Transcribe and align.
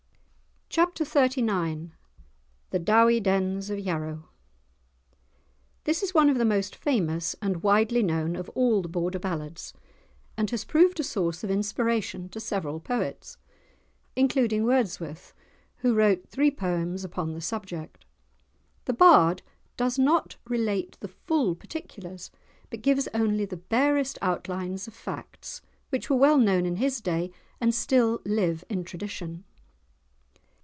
*Chapter 0.73 1.03
XXXIX* 1.03 1.89
*The 2.69 2.79
Dowie 2.79 3.19
Dens 3.19 3.69
of 3.69 3.77
Yarrow* 3.77 4.29
This 5.83 6.01
is 6.01 6.13
one 6.13 6.29
of 6.29 6.37
the 6.37 6.45
most 6.45 6.77
famous 6.77 7.35
and 7.41 7.61
widely 7.61 8.01
known 8.01 8.37
of 8.37 8.47
all 8.51 8.81
the 8.81 8.87
Border 8.87 9.19
ballads, 9.19 9.73
and 10.37 10.49
has 10.51 10.63
proved 10.63 10.97
a 11.01 11.03
source 11.03 11.43
of 11.43 11.51
inspiration 11.51 12.29
to 12.29 12.39
several 12.39 12.79
poets, 12.79 13.35
including 14.15 14.63
Wordsworth, 14.63 15.33
who 15.79 15.93
wrote 15.93 16.29
three 16.29 16.49
poems 16.51 17.03
upon 17.03 17.33
the 17.33 17.41
subject. 17.41 18.05
The 18.85 18.93
bard 18.93 19.41
does 19.75 19.99
not 19.99 20.37
relate 20.45 20.95
the 21.01 21.09
full 21.09 21.53
particulars, 21.53 22.31
but 22.69 22.81
gives 22.81 23.09
only 23.13 23.43
the 23.43 23.57
barest 23.57 24.17
outlines 24.21 24.87
of 24.87 24.93
facts, 24.93 25.61
which 25.89 26.09
were 26.09 26.15
well 26.15 26.37
known 26.37 26.65
in 26.65 26.77
his 26.77 27.01
day, 27.01 27.29
and 27.59 27.75
still 27.75 28.21
live 28.23 28.63
in 28.69 28.85
tradition. 28.85 29.43